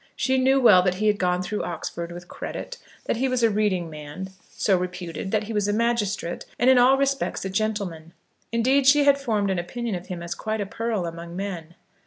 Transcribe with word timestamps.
She 0.15 0.39
knew 0.39 0.59
well 0.59 0.81
that 0.81 0.95
he 0.95 1.05
had 1.05 1.19
gone 1.19 1.43
through 1.43 1.63
Oxford 1.63 2.11
with 2.11 2.27
credit, 2.27 2.79
that 3.05 3.17
he 3.17 3.27
was 3.27 3.43
a 3.43 3.51
reading 3.51 3.87
man, 3.87 4.29
so 4.57 4.75
reputed, 4.75 5.29
that 5.29 5.43
he 5.43 5.53
was 5.53 5.67
a 5.67 5.73
magistrate, 5.73 6.43
and 6.57 6.71
in 6.71 6.79
all 6.79 6.97
respects 6.97 7.45
a 7.45 7.51
gentleman. 7.51 8.13
Indeed, 8.51 8.87
she 8.87 9.03
had 9.03 9.19
formed 9.19 9.51
an 9.51 9.59
idea 9.59 9.95
of 9.99 10.07
him 10.07 10.23
as 10.23 10.33
quite 10.33 10.59
a 10.59 10.65
pearl 10.65 11.05
among 11.05 11.35
men. 11.35 11.75